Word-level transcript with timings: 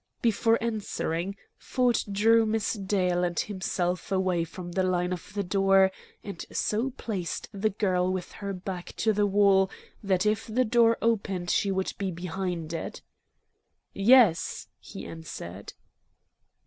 Before 0.23 0.57
answering, 0.63 1.35
Ford 1.59 2.01
drew 2.11 2.43
Miss 2.47 2.73
Dale 2.73 3.23
and 3.23 3.39
himself 3.39 4.11
away 4.11 4.43
from 4.43 4.71
the 4.71 4.81
line 4.81 5.13
of 5.13 5.31
the 5.35 5.43
door, 5.43 5.91
and 6.23 6.43
so 6.51 6.89
placed 6.89 7.47
the 7.51 7.69
girl 7.69 8.11
with 8.11 8.31
her 8.31 8.51
back 8.51 8.95
to 8.95 9.13
the 9.13 9.27
wall 9.27 9.69
that 10.01 10.25
if 10.25 10.47
the 10.47 10.65
door 10.65 10.97
opened 11.03 11.51
she 11.51 11.71
would 11.71 11.93
be 11.99 12.09
behind 12.09 12.73
it. 12.73 13.03
"Yes," 13.93 14.65
he 14.79 15.05
answered. 15.05 15.73